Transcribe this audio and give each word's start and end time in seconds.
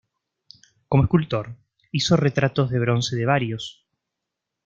Como 0.87 1.03
escultor, 1.03 1.57
hizo 1.91 2.17
retratos 2.17 2.71
de 2.71 2.79
bronce 2.79 3.15
de 3.15 3.27
varios. 3.27 3.85